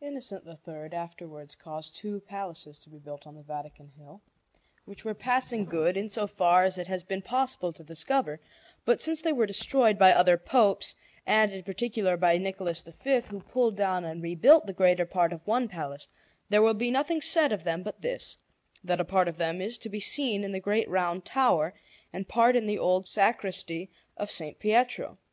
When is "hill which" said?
3.96-5.04